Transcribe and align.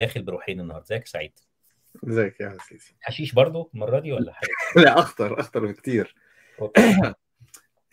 داخل 0.00 0.22
بروحين 0.22 0.60
النهارده 0.60 0.84
ازيك 0.84 1.00
يا 1.00 1.06
سعيد؟ 1.06 1.32
ازيك 2.08 2.40
يا 2.40 2.46
عزيزي 2.46 2.92
حشيش 3.00 3.32
برضو 3.32 3.70
المرة 3.74 4.00
دي 4.00 4.12
ولا 4.12 4.32
حاجة؟ 4.32 4.48
لا 4.84 4.98
اخطر 4.98 5.40
اخطر 5.40 5.66
بكتير. 5.66 6.14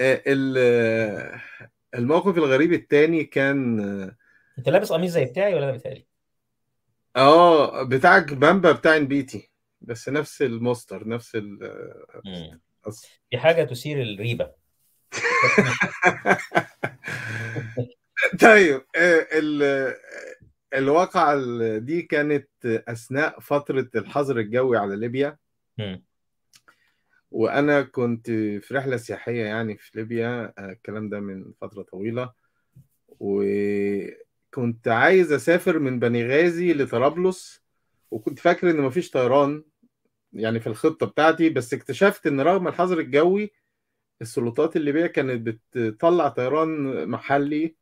آه، 0.01 0.21
آه، 0.27 1.41
الموقف 1.95 2.37
الغريب 2.37 2.73
التاني 2.73 3.23
كان 3.23 3.79
أنت 4.57 4.69
لابس 4.69 4.91
قميص 4.91 5.11
زي 5.11 5.25
بتاعي 5.25 5.53
ولا 5.53 5.69
أنا 5.69 5.77
بتهيألي؟ 5.77 6.05
آه 7.15 7.83
بتاعك 7.83 8.33
بامبا 8.33 8.71
بتاع 8.71 8.97
بيتي 8.97 9.49
بس 9.81 10.09
نفس 10.09 10.41
الماستر 10.41 11.07
نفس 11.07 11.35
ال 11.35 11.59
آه،. 12.27 12.59
في 13.29 13.37
حاجة 13.37 13.63
تثير 13.63 14.01
الريبة. 14.01 14.51
طيب 18.41 18.81
آه، 18.95 19.27
ال- 19.31 19.63
آه، 19.63 19.95
الواقعة 20.73 21.33
ال- 21.33 21.85
دي 21.85 22.01
كانت 22.01 22.49
أثناء 22.65 23.39
فترة 23.39 23.89
الحظر 23.95 24.39
الجوي 24.39 24.77
على 24.77 24.95
ليبيا. 24.95 25.37
وأنا 27.31 27.81
كنت 27.81 28.31
في 28.31 28.73
رحلة 28.73 28.97
سياحية 28.97 29.43
يعني 29.43 29.77
في 29.77 29.91
ليبيا. 29.95 30.53
آه، 30.57 30.71
الكلام 30.71 31.09
ده 31.09 31.19
من 31.19 31.53
فترة 31.61 31.81
طويلة. 31.81 32.33
وكنت 33.19 34.87
عايز 34.87 35.31
أسافر 35.31 35.79
من 35.79 35.99
بني 35.99 36.27
غازي 36.27 36.73
لطرابلس. 36.73 37.61
وكنت 38.11 38.39
فاكر 38.39 38.69
إن 38.69 38.81
مفيش 38.81 39.09
طيران 39.09 39.63
يعني 40.33 40.59
في 40.59 40.67
الخطة 40.67 41.05
بتاعتي. 41.05 41.49
بس 41.49 41.73
اكتشفت 41.73 42.27
إن 42.27 42.41
رغم 42.41 42.67
الحظر 42.67 42.99
الجوي 42.99 43.51
السلطات 44.21 44.75
الليبية 44.75 45.07
كانت 45.07 45.55
بتطلع 45.73 46.27
طيران 46.27 46.69
محلي. 47.09 47.75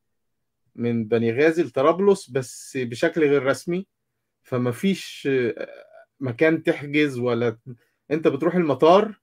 من 0.75 1.05
بني 1.05 1.33
غازي 1.33 1.63
لطرابلس 1.63 2.29
بس 2.29 2.77
بشكل 2.77 3.21
غير 3.21 3.43
رسمي. 3.43 3.87
فما 4.43 4.71
فيش 4.71 5.29
مكان 6.19 6.63
تحجز 6.63 7.19
ولا 7.19 7.57
انت 8.11 8.27
بتروح 8.27 8.55
المطار 8.55 9.19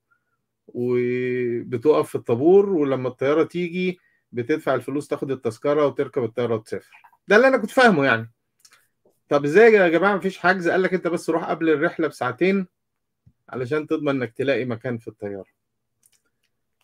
وبتقف 0.69 2.09
في 2.09 2.15
الطابور 2.15 2.71
ولما 2.71 3.09
الطيارة 3.09 3.43
تيجي 3.43 3.99
بتدفع 4.33 4.75
الفلوس 4.75 5.09
تاخد 5.09 5.31
التذكرة 5.31 5.87
وتركب 5.87 6.25
الطيارة 6.25 6.55
وتسافر. 6.55 6.97
ده 7.29 7.37
اللي 7.37 7.49
أنا 7.49 7.57
كنت 7.57 7.71
فاهمه 7.71 8.05
يعني. 8.05 8.31
طب 9.29 9.45
إزاي 9.45 9.73
يا 9.73 9.89
جماعة 9.89 10.17
مفيش 10.17 10.39
حجز؟ 10.39 10.69
قال 10.69 10.83
لك 10.83 10.95
أنت 10.95 11.09
بس 11.09 11.31
روح 11.31 11.45
قبل 11.45 11.69
الرحلة 11.69 12.09
بساعتين 12.09 12.67
علشان 13.49 13.87
تضمن 13.87 14.09
إنك 14.09 14.33
تلاقي 14.33 14.65
مكان 14.65 14.99
في 14.99 15.09
الطيارة. 15.09 15.60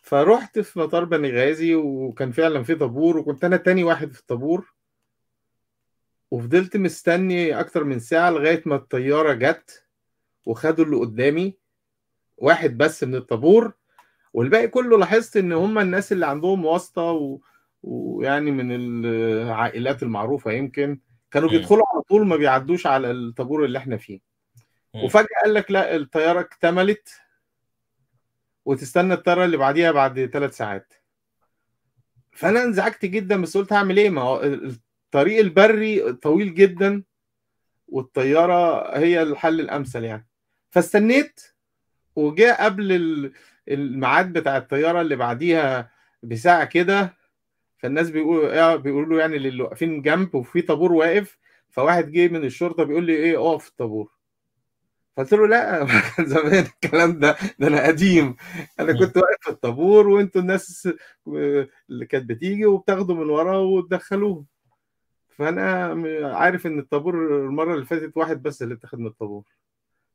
فرحت 0.07 0.59
في 0.59 0.79
مطار 0.79 1.03
بني 1.03 1.31
غازي 1.31 1.75
وكان 1.75 2.31
فعلا 2.31 2.63
في 2.63 2.75
طابور 2.75 3.17
وكنت 3.17 3.43
أنا 3.43 3.57
تاني 3.57 3.83
واحد 3.83 4.13
في 4.13 4.19
الطابور 4.19 4.73
وفضلت 6.31 6.77
مستني 6.77 7.59
أكتر 7.59 7.83
من 7.83 7.99
ساعة 7.99 8.29
لغاية 8.29 8.63
ما 8.65 8.75
الطيارة 8.75 9.33
جت 9.33 9.85
وخدوا 10.45 10.85
اللي 10.85 10.95
قدامي 10.97 11.57
واحد 12.37 12.77
بس 12.77 13.03
من 13.03 13.15
الطابور 13.15 13.73
والباقي 14.33 14.67
كله 14.67 14.97
لاحظت 14.97 15.37
إن 15.37 15.51
هم 15.53 15.79
الناس 15.79 16.11
اللي 16.11 16.25
عندهم 16.25 16.65
واسطة 16.65 17.03
و... 17.03 17.39
ويعني 17.83 18.51
من 18.51 18.71
العائلات 19.05 20.03
المعروفة 20.03 20.51
يمكن 20.51 20.99
كانوا. 21.31 21.49
بيدخلوا 21.49 21.83
على 21.93 22.01
طول 22.01 22.27
ما 22.27 22.35
بيعدوش 22.35 22.87
على 22.87 23.11
الطابور 23.11 23.65
اللي 23.65 23.77
إحنا 23.77 23.97
فيه. 23.97 24.19
وفجأة 25.05 25.27
قال 25.43 25.53
لك 25.53 25.71
لا 25.71 25.95
الطيارة 25.95 26.39
اكتملت 26.39 27.09
وتستنى 28.67 29.13
الطيارة 29.13 29.45
اللي 29.45 29.57
بعديها 29.57 29.91
بعد 29.91 30.29
ثلاث 30.33 30.57
ساعات. 30.57 30.93
فأنا 32.31 32.63
انزعجت 32.63 33.05
جدا 33.05 33.41
بس 33.41 33.57
قلت 33.57 33.73
هعمل 33.73 33.97
إيه؟ 33.97 34.09
ما 34.09 34.21
هو 34.21 34.43
الطريق 34.43 35.39
البري 35.39 36.13
طويل 36.13 36.53
جدا 36.53 37.03
والطيارة 37.87 38.89
هي 38.97 39.21
الحل 39.21 39.59
الأمثل 39.59 40.03
يعني. 40.03 40.27
فاستنيت 40.69 41.41
وجاء 42.15 42.63
قبل 42.65 42.91
ال- 42.91 43.33
الميعاد 43.67 44.33
بتاع 44.33 44.57
الطيارة 44.57 45.01
اللي 45.01 45.15
بعديها 45.15 45.91
بساعة 46.23 46.65
كده. 46.65 47.13
فالناس 47.77 48.09
بيقولوا 48.09 48.75
بيقولوا 48.75 49.19
يعني 49.19 49.37
للي 49.37 49.63
واقفين 49.63 50.01
جنب 50.01 50.35
وفي 50.35 50.61
طابور 50.61 50.91
واقف. 50.91 51.37
فواحد 51.69 52.11
جه 52.11 52.27
من 52.27 52.43
الشرطة 52.45 52.83
بيقول 52.83 53.03
لي 53.05 53.37
أقف 53.37 53.63
في 53.63 53.69
الطابور. 53.69 54.16
قلت 55.17 55.33
له 55.33 55.47
لا 55.47 55.87
زمان 56.33 56.65
الكلام 56.65 57.19
ده 57.19 57.37
ده 57.59 57.67
أنا 57.67 57.87
قديم. 57.87 58.35
أنا. 58.79 58.99
كنت 58.99 59.17
واقف 59.17 59.37
في 59.41 59.49
الطابور 59.49 60.07
وأنتوا 60.07 60.41
الناس 60.41 60.89
اللي 61.89 62.05
كانت 62.09 62.29
بتيجي 62.29 62.65
وبتاخدوا 62.65 63.15
من 63.15 63.29
وراه 63.29 63.61
وتدخلوه. 63.61 64.45
فأنا 65.29 65.85
عارف 66.37 66.67
إن 66.67 66.79
الطابور 66.79 67.37
المرة 67.45 67.73
اللي 67.73 67.85
فاتت 67.85 68.17
واحد 68.17 68.43
بس 68.43 68.61
اللي 68.61 68.73
اتاخد 68.73 68.99
من 68.99 69.07
الطابور. 69.07 69.43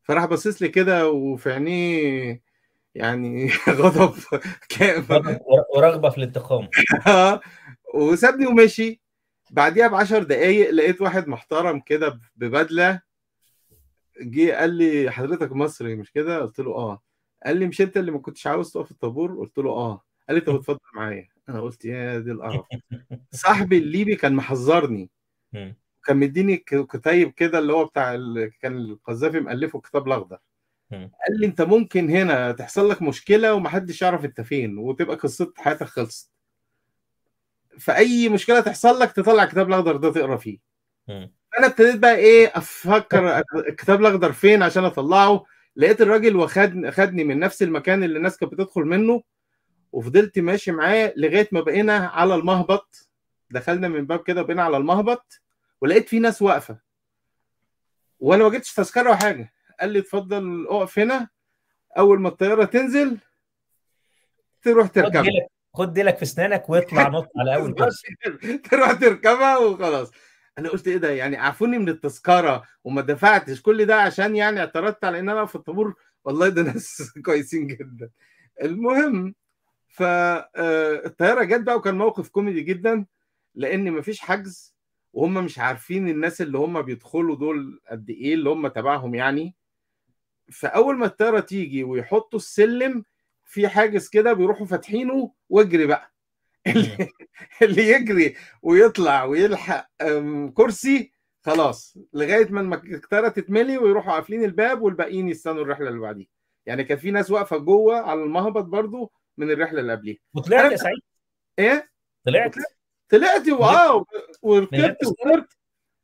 فراح 0.02 0.24
باصص 0.24 0.62
لي 0.62 0.68
كده 0.68 1.10
وفي 1.10 1.52
عينيه 1.52 2.42
يعني 2.94 3.50
غضب 3.68 4.14
كامل. 4.68 5.38
ورغبة 5.76 6.10
في 6.10 6.18
الانتقام. 6.18 6.68
وسابني 7.94 8.46
ومشي 8.46 9.00
بعديها 9.50 9.88
بعشر 9.88 10.22
دقايق 10.22 10.70
لقيت 10.70 11.00
واحد 11.00 11.28
محترم 11.28 11.80
كده 11.80 12.20
ببدلة 12.36 13.11
جه 14.20 14.52
قال 14.56 14.70
لي 14.74 15.10
حضرتك 15.10 15.52
مصري 15.52 15.94
مش 15.96 16.12
كده؟ 16.12 16.38
قلت 16.40 16.58
له 16.60 16.70
آه. 16.70 17.02
قال 17.46 17.56
لي 17.56 17.66
مش 17.66 17.80
أنت 17.80 17.96
اللي 17.96 18.10
ما 18.10 18.18
كنتش 18.18 18.46
عاوز 18.46 18.72
تقف 18.72 18.84
في 18.84 18.90
الطابور؟ 18.90 19.36
قلت 19.38 19.58
له 19.58 19.70
آه. 19.70 20.04
قال 20.28 20.36
لي 20.36 20.40
طب 20.40 20.54
اتفضل 20.60 20.78
معايا. 20.94 21.28
أنا 21.48 21.60
قلت 21.60 21.84
يا 21.84 22.18
دي 22.18 22.30
القرف. 22.30 22.66
صاحبي 23.30 23.78
الليبي 23.78 24.16
كان 24.16 24.34
محذرني. 24.34 25.10
كان 26.06 26.16
مديني 26.16 26.56
كتيب 26.66 27.30
كده 27.32 27.58
اللي 27.58 27.72
هو 27.72 27.84
بتاع 27.84 28.14
ال... 28.14 28.50
كان 28.60 28.76
القذافي 28.76 29.40
مؤلفه 29.40 29.76
الكتاب 29.76 30.06
الأخضر. 30.06 30.38
قال 30.90 31.40
لي 31.40 31.46
أنت 31.46 31.62
ممكن 31.62 32.10
هنا 32.10 32.52
تحصل 32.52 32.90
لك 32.90 33.02
مشكلة 33.02 33.54
ومحدش 33.54 34.02
يعرف 34.02 34.24
أنت 34.24 34.40
فين 34.40 34.78
وتبقى 34.78 35.16
قصة 35.16 35.52
حياتك 35.56 35.86
خلصت. 35.86 36.30
فأي 37.78 38.28
مشكلة 38.28 38.60
تحصل 38.60 38.98
لك 38.98 39.12
تطلع 39.12 39.42
الكتاب 39.42 39.68
الأخضر 39.68 39.96
ده 39.96 40.12
تقرأ 40.12 40.36
فيه. 40.36 40.58
أنا 41.58 41.66
ابتديت 41.66 41.96
بقى 41.96 42.16
إيه 42.16 42.52
أفكر 42.54 43.42
الكتاب 43.56 44.00
الأخضر 44.00 44.32
فين 44.32 44.62
عشان 44.62 44.84
أطلعه. 44.84 45.44
لقيت 45.76 46.00
الراجل 46.00 46.36
واخد 46.36 46.90
خدني 46.90 47.24
من 47.24 47.38
نفس 47.38 47.62
المكان 47.62 48.04
اللي 48.04 48.16
الناس 48.16 48.36
كانت 48.38 48.52
بتدخل 48.52 48.80
منه 48.82 49.22
وفضلت 49.92 50.38
ماشي 50.38 50.72
معاه 50.72 51.12
لغاية 51.16 51.48
ما 51.52 51.60
بقينا 51.60 51.96
على 52.06 52.34
المهبط. 52.34 53.08
دخلنا 53.50 53.88
من 53.88 54.06
باب 54.06 54.22
كده 54.22 54.42
بقينا 54.42 54.62
على 54.62 54.76
المهبط 54.76 55.40
ولقيت 55.80 56.08
في 56.08 56.18
ناس 56.18 56.42
واقفة. 56.42 56.78
وأنا 58.20 58.44
ما 58.44 58.50
جبتش 58.50 58.74
تذكرة 58.74 59.02
ولا 59.02 59.16
حاجة. 59.16 59.52
قال 59.80 59.90
لي 59.90 59.98
اتفضل 59.98 60.66
اقف 60.66 60.98
هنا. 60.98 61.28
أول 61.98 62.20
ما 62.20 62.28
الطيارة 62.28 62.64
تنزل 62.64 63.18
تروح 64.62 64.88
تركبها. 64.88 65.24
خد 65.74 65.92
ديلك 65.92 66.16
في 66.16 66.22
اسنانك 66.22 66.70
واطلع 66.70 67.08
نط 67.08 67.28
على 67.36 67.54
أول 67.54 67.74
تروح 68.70 68.92
تركبها 68.92 69.58
وخلاص. 69.58 70.10
أنا 70.58 70.68
قلت 70.68 70.88
إيه 70.88 70.96
ده 70.96 71.10
يعني 71.10 71.36
عفوني 71.36 71.78
من 71.78 71.88
التذكرة 71.88 72.62
وما 72.84 73.00
دفعتش 73.02 73.62
كل 73.62 73.84
ده 73.86 73.96
عشان 73.96 74.36
يعني 74.36 74.60
اعترضت 74.60 75.04
على 75.04 75.18
ان 75.18 75.28
أنا 75.28 75.46
في 75.46 75.54
الطابور؟ 75.56 75.94
والله 76.24 76.48
ده 76.48 76.62
ناس 76.62 77.02
كويسين 77.26 77.66
جدا. 77.66 78.10
المهم 78.62 79.34
فالطياره 79.88 81.44
جت 81.44 81.60
بقى 81.60 81.76
وكان 81.76 81.98
موقف 81.98 82.28
كوميدي 82.28 82.60
جدا 82.60 83.06
لأن 83.54 83.92
مفيش 83.92 84.20
حجز 84.20 84.74
وهم 85.12 85.44
مش 85.44 85.58
عارفين 85.58 86.08
الناس 86.08 86.40
اللي 86.42 86.58
هم 86.58 86.82
بيدخلوا 86.82 87.36
دول 87.36 87.80
قد 87.90 88.10
إيه 88.10 88.34
اللي 88.34 88.50
هم 88.50 88.68
تبعهم 88.68 89.14
يعني. 89.14 89.54
فأول 90.52 90.98
ما 90.98 91.06
الطيارة 91.06 91.40
تيجي 91.40 91.84
ويحطوا 91.84 92.38
السلم 92.38 93.04
في 93.44 93.68
حاجز 93.68 94.08
كده 94.08 94.32
بيروحوا 94.32 94.66
فاتحينه 94.66 95.32
واجري 95.48 95.86
بقى. 95.86 96.11
اللي, 96.66 97.08
اللي 97.62 97.88
يجري 97.88 98.36
ويطلع 98.62 99.24
ويلحق 99.24 99.88
كرسي 100.54 101.12
خلاص 101.44 101.96
لغاية 102.12 102.48
ما 102.48 102.82
الطياره 102.94 103.28
تتملي 103.28 103.78
ويروحوا 103.78 104.12
قافلين 104.12 104.44
الباب 104.44 104.82
والباقيين 104.82 105.28
يستنوا 105.28 105.62
الرحلة 105.62 105.88
اللي 105.88 106.00
بعديها. 106.00 106.26
يعني 106.66 106.84
كان 106.84 106.98
في 106.98 107.10
ناس 107.10 107.30
واقفة 107.30 107.56
جوه 107.56 107.96
على 107.96 108.22
المهبط 108.22 108.64
برضو 108.64 109.12
من 109.38 109.50
الرحلة 109.50 109.80
اللي 109.80 109.92
قبليها. 109.92 110.18
وطلعت 110.34 110.72
يا 110.72 110.76
سعيد؟ 110.76 111.02
إيه؟ 111.58 111.90
طلعت. 112.26 112.54
طلعت 113.08 113.48
واو 113.48 114.06
وركبت 114.42 115.06
وطرت 115.06 115.56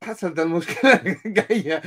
حصل 0.05 0.35
ده 0.35 0.43
المشكلة 0.43 1.01
جاية. 1.27 1.83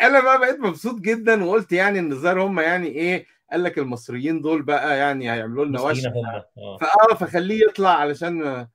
أنا 0.00 0.20
بقى 0.20 0.38
بقيت 0.38 0.60
مبسوط 0.60 1.00
جدا 1.00 1.44
وقلت 1.44 1.72
يعني 1.72 1.98
النظار 1.98 2.42
هم 2.42 2.60
يعني 2.60 2.86
إيه 2.86 3.26
قال 3.52 3.62
لك 3.62 3.78
المصريين 3.78 4.40
دول 4.40 4.62
بقى 4.62 4.98
يعني 4.98 5.32
هيعملوا 5.32 5.64
لنا 5.64 5.80
وش 5.80 6.06
آه. 6.06 6.76
فآه 6.80 7.14
فخليه 7.14 7.64
يطلع 7.64 7.90
علشان 7.90 8.66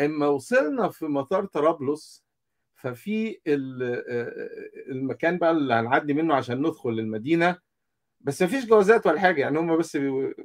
إما 0.00 0.26
وصلنا 0.26 0.88
في 0.88 1.04
مطار 1.06 1.44
طرابلس 1.44 2.24
ففي 2.74 3.38
ال- 3.46 4.02
المكان 4.90 5.38
بقى 5.38 5.50
اللي 5.50 5.74
هنعدي 5.74 6.14
منه 6.14 6.34
عشان 6.34 6.58
ندخل 6.58 6.90
المدينة 6.90 7.58
بس 8.20 8.42
مفيش 8.42 8.66
جوازات 8.66 9.06
ولا 9.06 9.20
حاجة 9.20 9.40
يعني 9.40 9.58
هم 9.58 9.76
بس 9.76 9.98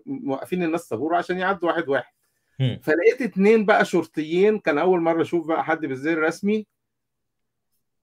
موقفين 0.06 0.64
الناس 0.64 0.88
طابور 0.88 1.16
عشان 1.16 1.38
يعدوا 1.38 1.70
واحد 1.70 1.90
واحد. 1.90 2.14
فلقيت 2.84 3.22
اتنين 3.22 3.66
بقى 3.66 3.86
شرطيين 3.86 4.60
كان 4.60 4.78
أول 4.78 5.02
مرة 5.02 5.22
أشوف 5.22 5.48
بقى 5.48 5.64
حد 5.64 5.86
بالزي 5.86 6.14
الرسمي 6.14 6.68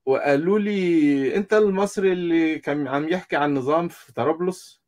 وقالوا 0.06 0.58
لي 0.58 1.36
أنت 1.36 1.54
المصري 1.54 2.12
اللي 2.12 2.58
كان 2.58 2.88
عم 2.88 3.08
يحكي 3.08 3.36
عن 3.36 3.54
نظام 3.54 3.88
في 3.88 4.12
طرابلس؟ 4.12 4.83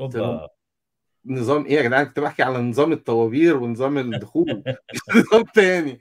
اوبا. 0.00 0.48
نظام 1.26 1.64
إيه 1.66 1.74
يا 1.74 1.82
جدعان؟ 1.82 2.06
كنت 2.06 2.20
بحكي 2.20 2.42
على 2.42 2.58
نظام 2.58 2.92
الطوابير 2.92 3.56
ونظام 3.56 3.98
الدخول. 3.98 4.62
نظام 5.16 5.42
تاني. 5.54 6.00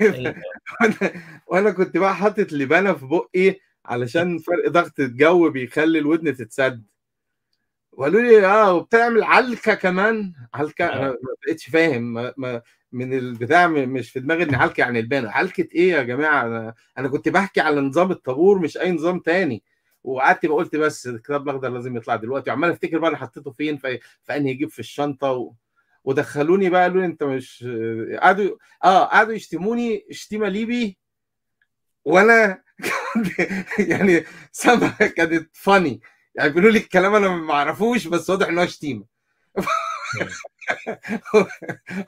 أيوة. 0.00 0.34
وأنا 0.80 1.12
وأنا 1.46 1.70
كنت 1.70 1.96
بقى 1.96 2.16
حاطط 2.16 2.52
لبانة 2.52 2.92
في 2.92 3.06
بقي 3.06 3.60
علشان 3.84 4.38
فرق 4.38 4.68
ضغط 4.68 5.00
الجو 5.00 5.50
بيخلي 5.50 5.98
الودن 5.98 6.36
تتسد. 6.36 6.84
وقالوا 7.92 8.20
لي 8.20 8.46
آه 8.46 8.74
وبتعمل 8.74 9.22
علكة 9.22 9.74
كمان. 9.74 10.32
علكة؟ 10.54 10.86
أنا 10.86 11.08
ما 11.08 11.16
بقتش 11.46 11.66
فاهم. 11.70 12.02
ما 12.12 12.34
ما 12.36 12.62
من 12.92 13.12
البتاع 13.12 13.66
مش 13.66 14.10
في 14.10 14.20
دماغي 14.20 14.42
إن 14.42 14.54
علكة 14.54 14.80
يعني 14.80 15.00
البانة. 15.00 15.30
علكة 15.30 15.68
إيه 15.74 15.90
يا 15.92 16.02
جماعة؟ 16.02 16.46
أنا 16.46 16.74
أنا 16.98 17.08
كنت 17.08 17.28
بحكي 17.28 17.60
على 17.60 17.80
نظام 17.80 18.10
الطابور 18.10 18.58
مش 18.58 18.78
أي 18.78 18.92
نظام 18.92 19.18
تاني. 19.18 19.62
وقعدت 20.04 20.46
بقى 20.46 20.56
قلت 20.56 20.76
بس 20.76 21.06
الكتاب 21.06 21.48
الاخضر 21.48 21.68
لازم 21.68 21.96
يطلع 21.96 22.16
دلوقتي 22.16 22.50
وعمال 22.50 22.70
افتكر 22.70 22.98
بقى 22.98 23.10
أنا 23.10 23.18
حطيته 23.18 23.50
فين 23.50 23.76
في 23.76 23.98
في 24.24 24.36
انهي 24.36 24.54
جيب 24.54 24.70
في 24.70 24.78
الشنطة 24.78 25.32
و... 25.32 25.52
ودخلوني 26.04 26.70
بقى 26.70 26.82
قالوا 26.82 27.00
لي 27.00 27.06
انت 27.06 27.22
مش 27.22 27.66
قعدوا 28.22 28.56
آه 28.84 29.04
قعدوا 29.04 29.32
يشتموني 29.34 30.06
شتيمه 30.10 30.48
ليبي 30.48 30.98
وأنا 32.04 32.62
يعني 33.78 34.24
سامع 34.52 34.88
كانت 34.88 35.56
فاني 35.56 36.00
يعني 36.34 36.48
بيقولوا 36.50 36.70
لي 36.70 36.78
الكلام 36.78 37.14
أنا 37.14 37.28
ما 37.28 37.54
اعرفوش 37.54 38.06
بس 38.06 38.30
واضح 38.30 38.48
إن 38.48 38.58
هو 38.58 38.66
شتيمه 38.66 39.04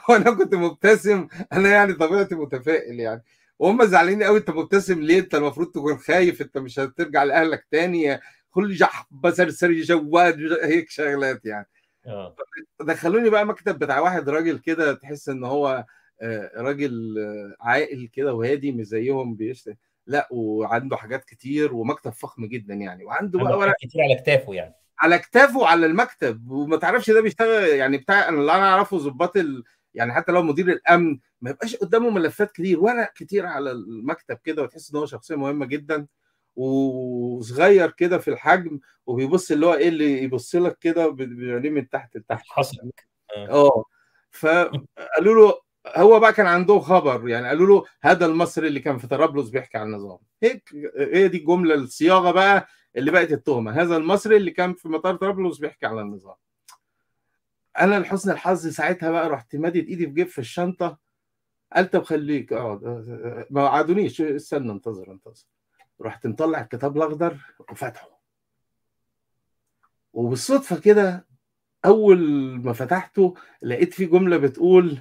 وأنا 0.09 0.31
كنت 0.31 0.55
مبتسم 0.55 1.29
أنا 1.53 1.69
يعني 1.69 1.93
طبيعتي 1.93 2.35
متفائل 2.35 3.01
يعني. 3.01 3.23
وهم 3.63 3.85
زعلانين 3.85 4.23
قوي 4.23 4.39
انت 4.39 4.51
مبتسم 4.51 5.01
ليه؟ 5.01 5.19
انت 5.19 5.35
المفروض 5.35 5.67
تكون 5.67 5.97
خايف 5.99 6.43
انت 6.43 6.59
مش 6.59 6.79
هترجع 6.79 7.23
لأهلك 7.23 7.67
تاني 7.71 8.21
كل 8.51 8.73
جح 8.75 9.07
بسرسري 9.11 9.81
جواد 9.81 10.39
هيك 10.63 10.91
شغلات 10.91 11.45
يعني. 11.45 11.67
آه. 12.07 12.37
دخلوني 12.81 13.31
بقى 13.31 13.47
مكتب 13.47 13.79
بتاع 13.79 14.01
واحد 14.01 14.29
راجل 14.29 14.59
كده 14.59 14.95
تحس 14.95 15.29
إن 15.29 15.45
هو 15.45 15.85
آه، 16.23 16.51
راجل 16.57 17.19
آه، 17.19 17.65
عاقل 17.69 18.09
كده 18.13 18.35
وهادي 18.35 18.73
مش 18.73 18.87
زيهم 18.87 19.35
بيشتغل 19.35 19.77
لا 20.07 20.29
وعنده 20.31 20.97
حاجات 20.97 21.25
كتير 21.25 21.75
ومكتب 21.75 22.11
فخم 22.13 22.47
جدا 22.47 22.75
يعني 22.75 23.05
وعنده 23.05 23.39
بقى 23.39 23.59
ورق 23.59 23.75
كتير 23.81 24.03
على 24.03 24.15
كتافه 24.15 24.55
يعني. 24.55 24.75
على 24.99 25.19
كتافه 25.19 25.67
على 25.67 25.87
المكتب 25.87 26.51
وما 26.51 26.77
تعرفش 26.77 27.11
ده 27.11 27.21
بيشتغل 27.21 27.69
يعني 27.69 27.99
بتاع 27.99 28.29
أنا 28.29 28.41
اللي 28.41 28.53
أنا 28.53 28.69
أعرفه 28.69 28.99
ظباط 28.99 29.37
ال... 29.37 29.65
يعني 29.95 30.13
حتى 30.13 30.33
لو 30.33 30.43
مدير 30.43 30.69
الأمن 30.69 31.19
ما 31.41 31.51
يبقاش 31.51 31.77
قدامه 31.77 32.11
ملفات 32.11 32.53
كتير 32.53 32.81
ورق 32.81 33.13
كتير 33.13 33.47
على 33.47 33.71
المكتب 33.71 34.39
كده 34.45 34.63
وتحس 34.63 34.91
إن 34.95 34.99
هو 34.99 35.07
شخصية 35.07 35.37
مهمة 35.37 35.67
جدا 35.67 36.07
وصغير 36.57 37.91
كده 37.91 38.19
في 38.19 38.29
الحجم 38.29 38.81
وبيبص 39.07 39.51
اللي 39.51 39.67
هو 39.67 39.75
إيه 39.75 39.89
اللي 39.89 40.23
يبص 40.23 40.57
لك 40.57 40.79
كده 40.79 41.09
بعينيه 41.09 41.71
من 41.71 41.89
تحت 41.89 42.17
لتحت. 42.17 42.45
حصل. 42.49 42.91
آه. 43.37 43.85
فقالوا 44.31 45.35
له 45.49 45.55
هو 45.97 46.21
بقى 46.21 46.33
كان 46.33 46.47
عنده 46.47 46.79
خبر 46.81 47.29
يعني 47.29 47.49
قالوا 47.49 47.67
له 47.67 47.85
هذا 48.03 48.27
المصري 48.27 48.69
اللي 48.69 48.81
كان 48.81 48.99
في 48.99 49.07
طرابلس 49.07 49.49
بيحكي 49.49 49.79
عن 49.79 49.87
النظام. 49.95 50.19
هيك 50.43 50.69
هي 50.99 51.29
دي 51.29 51.39
الجملة 51.39 51.75
الصياغة 51.75 52.31
بقى 52.31 52.69
اللي 52.97 53.11
بقت 53.11 53.33
التهمة 53.33 53.83
هذا 53.83 53.97
المصري 53.97 54.37
اللي 54.37 54.51
كان 54.51 54.75
في 54.75 54.89
مطار 54.89 55.17
طرابلس 55.17 55.59
بيحكي 55.59 55.87
على 55.87 56.01
النظام. 56.01 56.35
أنا 57.81 57.99
لحسن 58.01 58.31
الحظ 58.31 58.67
ساعتها 58.67 59.11
بقى 59.11 59.29
رحت 59.29 59.57
مادد 59.57 59.87
ايدي 59.89 60.07
في 60.07 60.13
جيب 60.13 60.27
في 60.27 60.39
الشنطة. 60.39 60.99
قال 61.73 61.91
طب 61.91 62.03
خليك 62.03 62.53
اقعد 62.53 62.85
ما 63.51 63.63
وعدونيش. 63.63 64.21
استنى 64.21 64.73
انتظر 64.73 65.13
انتظر. 65.13 65.45
رحت 66.01 66.27
مطلع 66.27 66.61
الكتاب 66.61 66.97
الأخضر 66.97 67.37
وفتحه. 67.71 68.23
وبالصدفة 70.13 70.81
كده 70.81 71.27
أول 71.85 72.21
ما 72.65 72.73
فتحته 72.73 73.35
لقيت 73.63 73.95
فيه 73.95 74.07
جملة 74.07 74.37
بتقول 74.37 74.99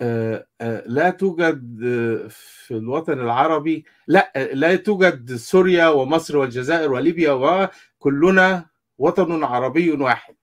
آه، 0.00 0.46
آه، 0.60 0.82
لا 0.86 1.10
توجد 1.10 1.80
آه، 1.84 2.28
في 2.28 2.74
الوطن 2.74 3.12
العربي 3.20 3.84
لا 4.06 4.32
آه، 4.36 4.54
لا 4.54 4.76
توجد 4.76 5.34
سوريا 5.34 5.88
ومصر 5.88 6.36
والجزائر 6.36 6.92
وليبيا 6.92 7.32
وكلنا 7.32 8.66
وطن 8.98 9.44
عربي 9.44 9.90
واحد. 9.92 10.34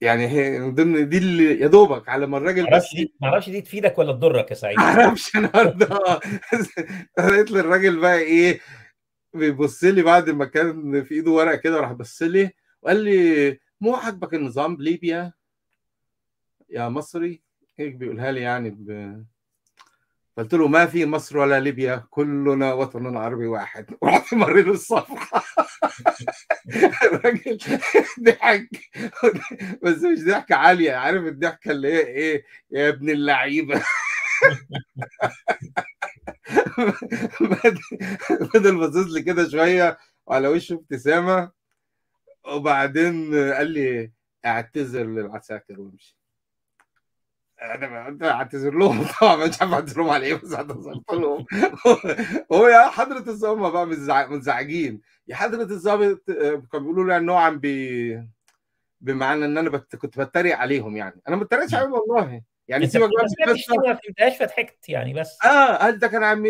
يعني 0.00 0.26
هي 0.28 0.58
من 0.58 0.74
ضمن 0.74 1.08
دي 1.08 1.18
اللي 1.18 1.60
يا 1.60 1.66
دوبك 1.66 2.08
على 2.08 2.26
ما 2.26 2.38
الراجل 2.38 2.62
معرفش 2.62 2.94
دي 2.94 3.14
معرفش 3.20 3.50
دي 3.50 3.60
تفيدك 3.60 3.98
ولا 3.98 4.12
تضرك 4.12 4.50
يا 4.50 4.54
سعيد. 4.56 4.78
ما 4.80 4.84
أعرفش 4.84 5.36
النهارده. 5.36 6.20
لقيت 7.18 7.50
لي 7.50 7.60
الراجل 7.60 8.00
بقى 8.00 8.18
إيه 8.18 8.60
بيبص 9.34 9.84
لي 9.84 10.02
بعد 10.02 10.30
ما 10.30 10.44
كان 10.44 11.04
في 11.04 11.14
ايده 11.14 11.30
ورقة 11.30 11.56
كده 11.56 11.80
راح 11.80 11.92
بص 11.92 12.22
لي 12.22 12.50
وقال 12.82 12.96
لي 13.04 13.58
مو 13.80 13.94
عاجبك 13.94 14.34
النظام 14.34 14.76
بليبيا 14.76 15.32
يا 16.70 16.88
مصري؟ 16.88 17.42
هيك 17.78 17.94
بيقولها 17.94 18.32
لي 18.32 18.40
يعني 18.40 18.70
ب... 18.70 19.24
قلت 20.38 20.54
له 20.54 20.68
ما 20.68 20.86
في 20.86 21.06
مصر 21.06 21.38
ولا 21.38 21.60
ليبيا 21.60 22.04
كلنا 22.10 22.72
وطن 22.72 23.16
عربي 23.16 23.46
واحد. 23.46 23.86
ورحت 24.02 24.34
مري 24.34 24.62
له 24.62 24.72
الصفحه 24.72 25.42
الراجل 27.04 27.58
ضحك. 28.20 28.68
بس 29.82 30.02
مش 30.02 30.24
ضحكة 30.24 30.54
عالية 30.54 30.92
عارف 30.92 31.24
الضحكة 31.24 31.70
اللي 31.70 31.92
هي 31.92 31.98
إيه؟ 32.06 32.44
يا 32.70 32.88
ابن 32.88 33.10
اللعيبة. 33.10 33.82
فضل 38.54 38.76
باصص 38.78 39.12
لي 39.12 39.22
كده 39.22 39.48
شوية 39.48 39.98
وعلى 40.26 40.48
وشه 40.48 40.74
ابتسامة 40.74 41.50
وبعدين 42.46 43.34
قال 43.52 43.70
لي 43.70 44.12
اعتذر 44.46 45.04
للعساكر 45.06 45.80
وامشي. 45.80 46.15
أنا 47.62 48.30
اعتذر 48.30 48.74
لهم. 48.74 49.04
طبعا 49.20 49.36
مش 49.46 49.60
عارف 49.60 49.72
أعتذر 49.72 49.98
لهم 50.02 50.10
على 50.10 50.26
إيه 50.26 50.34
بس 50.34 50.54
اعتذرت 50.54 51.12
لهم. 51.12 51.44
هو 52.52 52.68
يا 52.68 52.88
حضرة 52.88 53.30
الظابط 53.30 53.72
بقى 53.72 53.86
منزع- 53.86 54.26
منزعجين 54.26 55.00
يا 55.28 55.36
حضرة 55.36 55.62
الظابط 55.62 56.22
كانوا 56.26 56.60
بيقولوا 56.74 57.04
لي 57.18 57.24
نوعا 57.24 57.60
ب 57.62 57.66
بمعنى 59.00 59.44
إن 59.44 59.58
أنا 59.58 59.70
بت... 59.70 59.96
كنت 59.96 60.18
بتريق 60.20 60.56
عليهم 60.56 60.96
يعني. 60.96 61.20
أنا 61.28 61.36
ما 61.36 61.44
بتريقش 61.44 61.74
عليهم 61.74 61.92
والله. 61.92 62.42
يعني 62.68 62.86
سيبك 62.86 63.08
بقى 63.08 63.24
ما 63.86 63.94
فهمتهاش 63.94 64.36
فضحكت 64.38 64.88
يعني 64.88 65.14
بس. 65.14 65.38
آه 65.44 65.76
قال 65.76 65.98
ده 65.98 66.08
كان 66.08 66.24
عم 66.24 66.44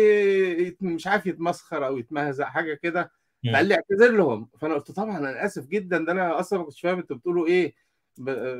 مش 0.81 1.07
عارف 1.07 1.25
يتمسخر 1.25 1.85
أو 1.87 1.97
يتمهزق 1.97 2.45
حاجة 2.45 2.73
كده. 2.73 3.11
فقال 3.53 3.65
لي 3.65 3.75
اعتذر 3.75 4.11
لهم. 4.11 4.49
فأنا 4.61 4.73
قلت 4.73 4.91
طبعا 4.91 5.17
أنا 5.17 5.45
آسف 5.45 5.65
جدا. 5.67 5.97
ده 6.05 6.11
أنا 6.11 6.39
أصلا 6.39 6.59
ما 6.59 6.65
كنتش 6.65 6.81
فاهم 6.81 6.97
أنتوا 6.97 7.15
بتقولوا 7.17 7.47
إيه. 7.47 7.73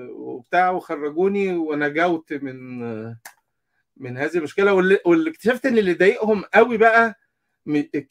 وبتاع 0.10 0.70
وخرجوني 0.70 1.54
ونجوت 1.54 2.34
من 2.34 2.80
من 3.98 4.18
هذه 4.18 4.38
المشكلة. 4.38 4.74
واللي, 4.74 5.30
اكتشفت 5.30 5.66
إن 5.66 5.78
اللي 5.78 5.94
ضايقهم 5.94 6.44
قوي 6.54 6.78
بقى 6.78 7.16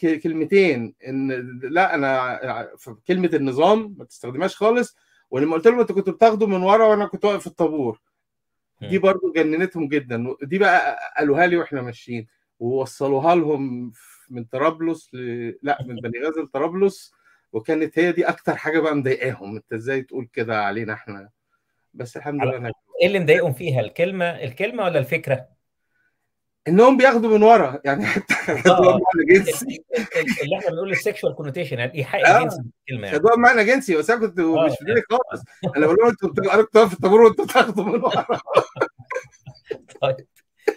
كلمتين. 0.01 0.95
إن 1.09 1.33
لا 1.63 1.95
أنا 1.95 2.77
في 2.77 2.95
كلمة 3.07 3.31
النظام 3.35 3.95
ما 3.99 4.05
تستخدمهاش 4.05 4.57
خالص. 4.57 4.97
ولما 5.31 5.55
قلت 5.55 5.67
لهم 5.67 5.81
أنتوا 5.81 5.97
كنتوا 5.97 6.13
بتاخدوا 6.13 6.49
من 6.49 6.63
ورا 6.63 6.87
وأنا 6.87 7.07
كنت 7.07 7.25
واقف 7.25 7.41
في 7.41 7.47
الطابور. 7.47 8.01
دي. 8.81 8.99
برضو 8.99 9.33
جننتهم 9.33 9.89
جدا. 9.89 10.37
دي 10.43 10.59
بقى 10.59 10.99
قالوها 11.17 11.47
لي 11.47 11.57
وإحنا 11.57 11.83
ماشيين. 11.83 12.27
ووصلوها 12.59 13.35
لهم 13.35 13.93
من 14.31 14.45
طرابلس 14.45 15.15
ل... 15.15 15.19
لا 15.63 15.79
من 15.87 15.97
بني 15.97 16.19
غازي 16.25 16.41
لطرابلس 16.41 17.13
وكانت 17.53 17.99
هي 17.99 18.13
دي 18.13 18.25
أكتر 18.25 18.57
حاجة 18.57 18.81
بقى 18.81 18.97
مضايقاهم. 18.97 19.57
أنت 19.57 19.73
إزاي 19.73 20.03
تقول 20.03 20.29
كده 20.33 20.65
علينا 20.65 20.93
إحنا؟ 20.93 21.29
بس 21.97 22.17
الحمد 22.17 22.43
لله 22.43 22.57
أنا... 22.57 22.73
إيه 23.03 23.07
اللي 23.07 23.19
مضايقهم 23.19 23.53
فيها؟ 23.53 23.81
الكلمة 23.81 24.25
الكلمة 24.25 24.85
ولا 24.85 24.99
الفكرة؟ 24.99 25.49
إنهم 26.69 26.97
بياخدوا 26.97 27.39
من 27.39 27.43
ورا 27.43 27.81
يعني 27.85 28.07
حتى 28.07 28.35
خدوها 28.63 28.79
آه. 28.79 28.81
بمعنى 28.99 29.27
جنسي. 29.39 29.67
اللي 30.43 30.59
إحنا 30.59 30.71
بنقول 30.71 30.91
ال 30.91 30.97
sexual 30.97 31.35
connotation 31.35 31.79
يعني 31.79 31.91
الايحاء 31.91 32.27
آه. 32.27 32.39
الجنسي 32.39 32.57
في 32.63 32.69
الكلمة 32.93 33.07
يعني. 33.07 33.19
خدوها 33.19 33.35
بمعنى 33.37 33.65
جنسي 33.65 33.97
بس 33.97 34.11
أنا 34.11 34.21
كنت 34.21 34.39
آه. 34.39 34.67
مش 34.67 34.73
في 34.79 34.85
بالي 34.85 35.03
خالص. 35.11 35.43
أنا 35.77 35.87
بقول 35.87 35.99
لهم 36.01 36.09
أنتوا 36.09 36.31
واقف 36.47 36.89
في 36.89 36.95
الطابور 36.95 37.21
وأنتوا 37.21 37.45
بتاخدوا 37.45 37.85
من 37.85 38.05
ورا. 38.05 38.27
طيب. 40.03 40.27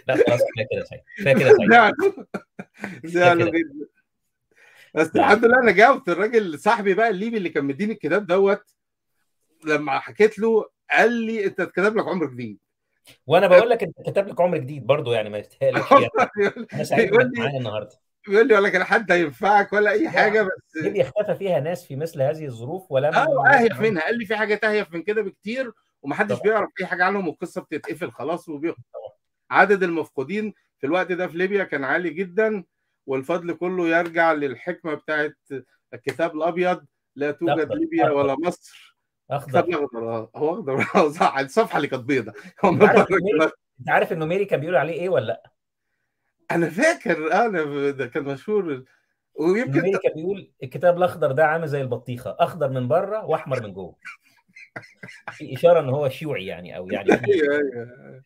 لا 0.08 0.16
خلاص 0.16 0.40
كفاية 0.40 0.68
كده 0.72 0.84
سعيد 0.84 1.02
كفاية 1.18 1.34
كده 1.34 1.58
سعيد 1.58 1.94
زعلوا. 3.04 3.50
جدا. 3.50 3.88
بس 4.96 5.16
الحمد 5.16 5.46
لله 5.46 5.60
أنا 5.64 5.72
جاوبت. 5.72 6.10
الراجل 6.10 6.60
صاحبي 6.60 6.94
بقى 6.94 7.10
الليبي 7.10 7.38
اللي 7.38 7.50
كان 7.50 7.66
مديني 7.66 7.94
الكتاب 7.94 8.28
دوت 8.28 8.64
لما 9.66 10.00
حكيت 10.00 10.40
له 10.40 10.70
قال 10.92 11.12
لي 11.14 11.46
انت 11.46 11.60
اتكتب 11.60 11.98
لك 11.98 12.08
عمر 12.08 12.26
جديد. 12.26 12.60
وأنا 13.28 13.48
بقول 13.48 13.70
لك 13.70 13.84
انت 13.84 14.02
كتب 14.02 14.28
لك 14.28 14.42
عمر 14.42 14.58
جديد 14.58 14.86
برضو 14.86 15.12
يعني 15.14 15.30
ما 15.30 15.38
يتهيألكش 15.38 15.92
يعني. 16.38 16.68
أنا 16.74 16.84
سعيد 16.84 17.14
معايا 17.14 17.58
النهارده. 17.58 18.00
بيقول 18.28 18.48
لي 18.48 18.56
ولا 18.56 18.70
كان 18.70 18.84
حد 18.84 19.12
هينفعك 19.12 19.74
ولا 19.74 19.92
أي 19.92 20.10
حاجة 20.10 20.42
بس 20.42 20.84
ليبيا 20.84 21.04
اختفى 21.04 21.36
فيها 21.36 21.60
ناس 21.60 21.86
في 21.86 21.96
مثل 21.96 22.22
هذه 22.22 22.46
الظروف 22.46 22.92
ولم 22.92 23.14
آه 23.14 23.48
اهيف 23.48 23.80
منها. 23.80 24.04
قال 24.04 24.18
لي 24.18 24.26
في 24.26 24.36
حاجات 24.36 24.64
اهيف 24.64 24.94
من 24.94 25.02
كده 25.02 25.22
بكتير 25.22 25.72
ومحدش. 26.02 26.42
بيعرف 26.42 26.70
أي 26.82 26.86
حاجة 26.86 27.06
عنهم 27.06 27.28
والقصة 27.28 27.62
بتتقفل 27.62 28.12
خلاص 28.12 28.50
وبيخلص 28.50 28.86
عدد 29.52 29.84
المفقودين 29.84 30.54
في 30.80 30.88
الوقت 30.88 31.12
ده 31.12 31.28
في 31.28 31.38
ليبيا 31.38 31.64
كان 31.64 31.84
عالي 31.84 32.10
جدا 32.10 32.64
والفضل 33.06 33.54
كله 33.54 33.88
يرجع 33.88 34.34
للحكمة 34.34 34.94
بتاعت 34.94 35.38
الكتاب 35.94 36.36
الأبيض 36.36 36.86
لا 37.16 37.32
توجد 37.32 37.72
ليبيا. 37.72 38.10
ولا 38.10 38.36
مصر. 38.40 38.99
أخضر. 39.32 39.90
آه 39.96 40.32
هو 40.36 40.54
أخضر. 40.54 40.84
صح. 41.20 41.38
الصفحة 41.38 41.78
اللي 41.78 41.88
كانت 41.88 42.04
بيضاء 42.04 42.36
هو 42.66 42.70
أنت 43.80 43.90
عارف 43.90 44.14
إنه 44.14 44.26
ميري 44.26 44.46
كان 44.46 44.60
بيقول 44.60 44.76
عليه 44.76 44.94
إيه 44.94 45.10
ولا 45.10 45.26
لأ؟ 45.26 45.52
أنا 46.52 46.70
فاكر. 46.70 47.34
آه، 47.34 47.46
أنا 47.46 47.92
ده 47.92 48.08
كان 48.08 48.24
مشهور. 48.24 48.84
ويمكن 49.34 49.82
ميري 49.82 49.98
كان 49.98 50.14
بيقول 50.16 50.52
الكتاب 50.64 50.98
الأخضر 50.98 51.32
ده 51.32 51.46
عامل 51.46 51.68
زي 51.68 51.82
البطيخة. 51.82 52.36
أخضر 52.40 52.70
من 52.70 52.88
بره 52.88 53.26
وأحمر 53.26 53.64
من 53.64 53.74
جوه. 53.74 53.96
في 55.32 55.54
إشارة 55.54 55.80
إن 55.80 55.90
هو 55.90 56.10
شيوعي 56.10 56.46
يعني 56.46 56.78
أو 56.78 56.90
يعني 56.90 57.10
أيوه. 57.28 58.24